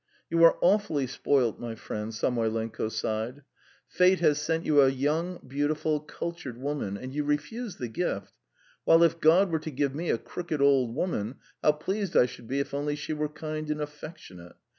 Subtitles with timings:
[0.31, 3.43] "You are awfully spoilt, my friend!" Samoylenko sighed.
[3.87, 8.33] "Fate has sent you a young, beautiful, cultured woman, and you refuse the gift,
[8.83, 12.47] while if God were to give me a crooked old woman, how pleased I should
[12.47, 14.55] be if only she were kind and affectionate!